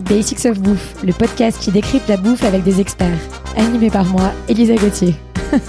[0.00, 3.18] Basics of Bouffe, le podcast qui décrypte la bouffe avec des experts.
[3.56, 5.14] Animé par moi, Elisa Gauthier.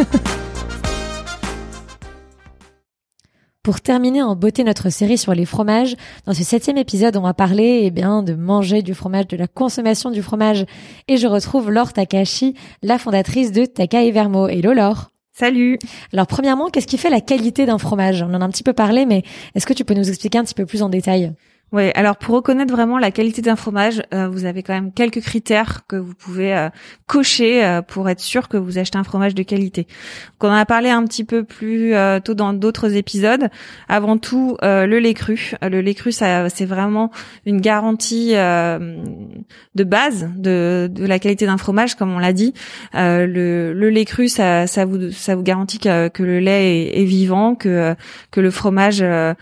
[3.64, 7.36] Pour terminer en beauté notre série sur les fromages, dans ce septième épisode, on va
[7.36, 10.66] parler eh bien de manger du fromage, de la consommation du fromage.
[11.07, 14.48] Et je retrouve Laure Takashi, la fondatrice de Taka et Vermo.
[14.48, 15.77] Hello Laure Salut.
[16.11, 18.21] Alors premièrement, qu'est-ce qui fait la qualité d'un fromage?
[18.21, 19.23] On en a un petit peu parlé, mais
[19.55, 21.34] est-ce que tu peux nous expliquer un petit peu plus en détail?
[21.74, 25.21] Oui, alors pour reconnaître vraiment la qualité d'un fromage, euh, vous avez quand même quelques
[25.21, 26.70] critères que vous pouvez euh,
[27.07, 29.84] cocher euh, pour être sûr que vous achetez un fromage de qualité.
[29.84, 31.93] Donc on en a parlé un petit peu plus
[32.26, 33.48] tôt dans d'autres épisodes.
[33.88, 35.53] Avant tout, le lait cru.
[35.62, 37.12] Le lait cru, ça c'est vraiment
[37.45, 42.53] une garantie de base de, de la qualité d'un fromage, comme on l'a dit.
[42.94, 47.02] Le, le, lait cru, ça, ça vous ça vous garantit que, que le lait est,
[47.02, 47.95] est, vivant, que
[48.31, 49.36] que le fromage a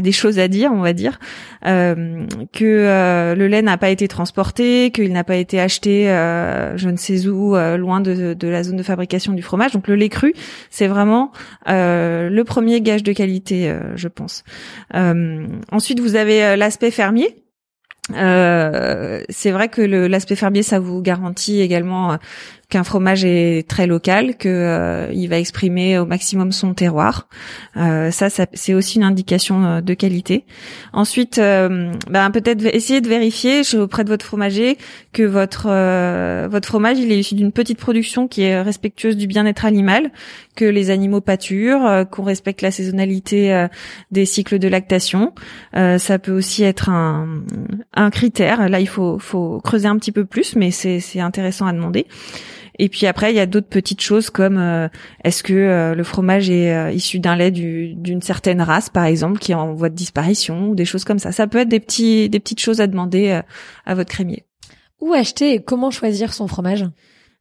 [0.00, 1.18] des choses à dire, on va dire,
[1.66, 6.76] euh, que euh, le lait n'a pas été transporté, qu'il n'a pas été acheté, euh,
[6.76, 9.72] je ne sais où, loin de, la zone de fabrication du fromage.
[9.72, 10.34] Donc le lait cru,
[10.70, 11.32] c'est vraiment
[11.66, 14.44] le premier gage de qualité, je pense.
[14.92, 17.41] ensuite, vous avez l'aspect fermier.
[18.08, 22.18] C'est vrai que l'aspect fermier, ça vous garantit également
[22.72, 27.28] qu'un fromage est très local, que euh, va exprimer au maximum son terroir.
[27.76, 30.46] Euh, ça, ça c'est aussi une indication euh, de qualité.
[30.94, 34.78] Ensuite, ben, peut-être essayer de vérifier auprès de votre fromager
[35.12, 35.68] que votre
[36.48, 40.10] votre fromage il est issu d'une petite production qui est respectueuse du bien-être animal,
[40.56, 43.66] que les animaux pâturent, qu'on respecte la saisonnalité
[44.10, 45.34] des cycles de lactation.
[45.74, 47.42] ça peut aussi être un,
[47.94, 48.68] un critère.
[48.68, 52.06] Là, il faut faut creuser un petit peu plus, mais c'est intéressant à demander.
[52.78, 54.88] Et puis après, il y a d'autres petites choses comme euh,
[55.24, 59.38] est-ce que euh, le fromage est euh, issu d'un lait d'une certaine race, par exemple,
[59.38, 61.32] qui est en voie de disparition, ou des choses comme ça.
[61.32, 63.40] Ça peut être des petits, des petites choses à demander
[63.84, 64.44] à votre crémier.
[65.00, 66.86] Où acheter et comment choisir son fromage?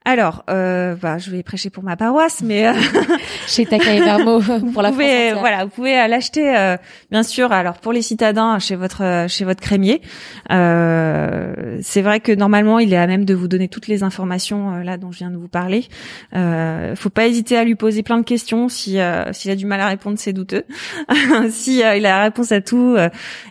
[0.03, 2.73] Alors, euh, bah, je vais prêcher pour ma paroisse, mais euh,
[3.47, 4.39] chez Taka et Vermo
[4.73, 6.75] pour la pouvez, Voilà, vous pouvez euh, l'acheter, euh,
[7.11, 7.51] bien sûr.
[7.51, 10.01] Alors pour les citadins, chez votre chez votre crémier.
[10.49, 14.97] c'est vrai que normalement, il est à même de vous donner toutes les informations là
[14.97, 15.85] dont je viens de vous parler.
[16.33, 18.97] faut pas hésiter à lui poser plein de questions si
[19.33, 20.63] s'il a du mal à répondre, c'est douteux.
[21.51, 22.97] si il a la réponse à tout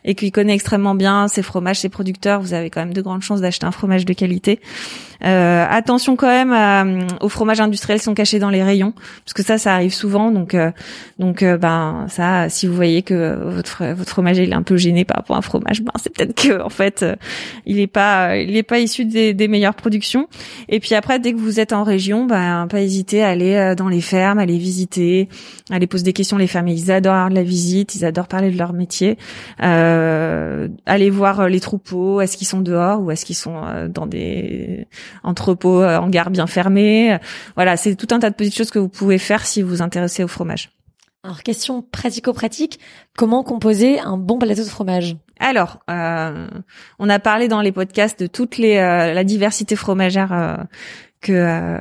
[0.05, 3.22] et qu'il connaît extrêmement bien ses fromages, ses producteurs, vous avez quand même de grandes
[3.22, 4.59] chances d'acheter un fromage de qualité.
[5.21, 8.93] attention quand même euh, aux fromages industriels qui sont cachés dans les rayons,
[9.25, 10.31] parce que ça, ça arrive souvent.
[10.31, 10.71] Donc, euh,
[11.19, 14.77] donc, euh, ben ça, si vous voyez que votre votre fromager il est un peu
[14.77, 17.05] gêné par rapport à un fromage, ben c'est peut-être que en fait,
[17.67, 20.29] il est pas il est pas issu des, des, meilleures productions.
[20.69, 23.89] Et puis après, dès que vous êtes en région, ben pas hésiter à aller dans
[23.89, 25.29] les fermes, à les visiter,
[25.71, 26.37] à aller poser des questions.
[26.37, 29.19] Les fermes, ils adorent la visite, ils adorent parler de leur métier.
[29.62, 34.87] Euh, aller voir les troupeaux, est-ce qu'ils sont dehors ou est-ce qu'ils sont dans des
[35.23, 37.19] entrepôts en garde bien fermé.
[37.55, 39.83] Voilà, c'est tout un tas de petites choses que vous pouvez faire si vous vous
[39.83, 40.71] intéressez au fromage.
[41.23, 42.81] Alors, question pratico-pratique,
[43.17, 45.17] comment composer un bon plateau de fromage?
[45.39, 46.47] Alors, euh,
[46.99, 50.57] on a parlé dans les podcasts de toute les, euh, la diversité fromagère euh,
[51.21, 51.79] que euh,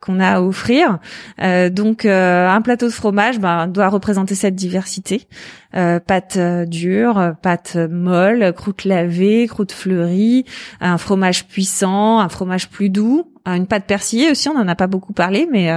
[0.00, 0.98] qu'on a à offrir.
[1.42, 5.26] Euh, donc euh, un plateau de fromage ben, doit représenter cette diversité.
[5.72, 10.44] pâte dure, pâte molle, croûte lavée, croûte fleurie,
[10.80, 14.86] un fromage puissant, un fromage plus doux, une pâte persillée aussi, on n'en a pas
[14.86, 15.70] beaucoup parlé, mais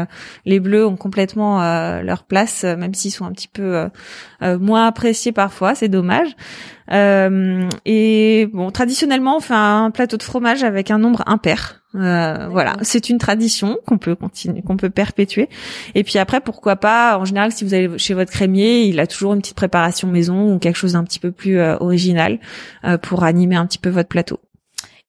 [0.45, 1.59] les bleus ont complètement
[2.01, 3.87] leur place, même s'ils sont un petit peu
[4.41, 6.35] moins appréciés parfois, c'est dommage.
[6.91, 11.79] et bon, traditionnellement, on fait un plateau de fromage avec un nombre impair.
[11.95, 15.49] Euh, voilà, c'est une tradition qu'on peut continuer, qu'on peut perpétuer.
[15.95, 19.07] Et puis après, pourquoi pas En général, si vous allez chez votre crémier, il a
[19.07, 22.39] toujours une petite préparation maison ou quelque chose d'un petit peu plus euh, original
[22.85, 24.39] euh, pour animer un petit peu votre plateau.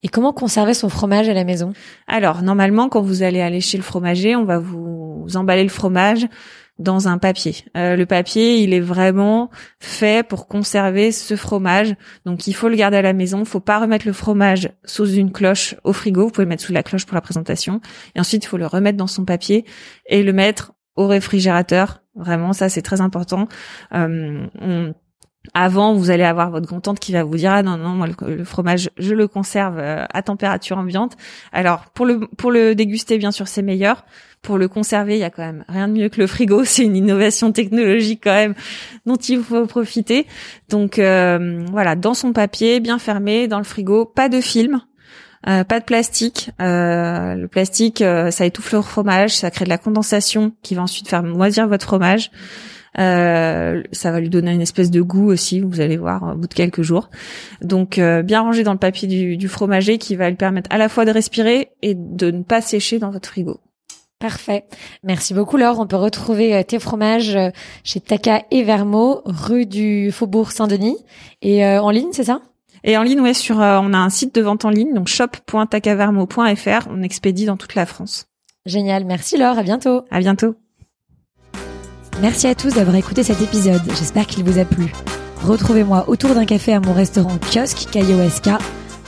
[0.02, 1.72] Et comment conserver son fromage à la maison?
[2.06, 6.26] Alors, normalement, quand vous allez aller chez le fromager, on va vous emballer le fromage
[6.80, 7.56] dans un papier.
[7.76, 11.94] Euh, le papier, il est vraiment fait pour conserver ce fromage.
[12.24, 13.40] Donc il faut le garder à la maison.
[13.40, 16.24] Il faut pas remettre le fromage sous une cloche au frigo.
[16.24, 17.80] Vous pouvez le mettre sous la cloche pour la présentation.
[18.14, 19.66] Et ensuite, il faut le remettre dans son papier
[20.06, 22.02] et le mettre au réfrigérateur.
[22.14, 23.46] Vraiment, ça c'est très important.
[23.94, 24.46] Euh,
[25.54, 28.44] avant, vous allez avoir votre contente qui va vous dire ah non non moi le,
[28.44, 31.16] fromage je le conserve euh, à température ambiante.
[31.52, 34.04] Alors pour le pour le déguster bien sûr c'est meilleur.
[34.42, 36.64] Pour le conserver, il y a quand même rien de mieux que le frigo.
[36.64, 38.54] C'est une innovation technologique quand même
[39.04, 40.26] dont il faut profiter.
[40.70, 44.80] Donc euh, voilà, dans son papier, bien fermé, dans le frigo, pas de film.
[45.48, 46.50] Euh, pas de plastique.
[46.60, 47.98] Euh, le plastique,
[48.30, 51.86] ça étouffe le fromage, ça crée de la condensation qui va ensuite faire moisir votre
[51.86, 52.30] fromage.
[52.98, 56.48] Euh, ça va lui donner une espèce de goût aussi, vous allez voir au bout
[56.48, 57.08] de quelques jours.
[57.62, 60.88] Donc euh, bien rangé dans le papier du, fromager qui va lui permettre à la
[60.88, 63.60] fois de respirer et de ne pas sécher dans votre frigo.
[64.18, 64.64] Parfait.
[65.02, 65.80] Merci beaucoup Laure.
[65.80, 67.50] On peut retrouver euh, tes fromages euh,
[67.84, 70.98] chez Taka et Vermo, rue du Faubourg Saint-Denis
[71.40, 72.42] et euh, en ligne, c'est ça?
[72.84, 76.88] Et en ligne, ouais, sur on a un site de vente en ligne, donc shop.takavermo.fr.
[76.90, 78.26] On expédie dans toute la France.
[78.66, 79.04] Génial.
[79.04, 79.58] Merci Laure.
[79.58, 80.02] À bientôt.
[80.10, 80.54] À bientôt.
[82.20, 83.80] Merci à tous d'avoir écouté cet épisode.
[83.98, 84.92] J'espère qu'il vous a plu.
[85.42, 88.50] Retrouvez-moi autour d'un café à mon restaurant kiosque K-I-O-S-K,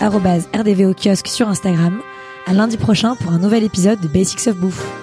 [0.00, 2.00] rdvo kiosque sur Instagram.
[2.46, 5.01] À lundi prochain pour un nouvel épisode de Basics of Bouffe.